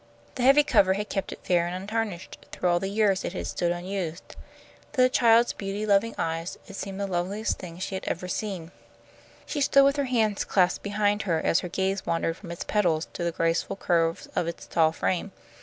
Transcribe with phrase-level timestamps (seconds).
[0.33, 3.45] The heavy cover had kept it fair and untarnished through all the years it had
[3.45, 4.29] stood unused.
[4.93, 8.71] To the child's beauty loving eyes it seemed the loveliest thing she had ever seen.
[9.45, 13.09] She stood with her hands clasped behind her as her gaze wandered from its pedals
[13.13, 15.33] to the graceful curves of its tall frame.